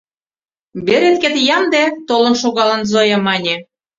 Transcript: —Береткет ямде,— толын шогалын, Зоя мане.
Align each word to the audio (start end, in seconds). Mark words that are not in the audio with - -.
—Береткет 0.85 1.35
ямде,— 1.57 1.83
толын 2.07 2.33
шогалын, 2.41 2.81
Зоя 2.91 3.17
мане. 3.25 3.55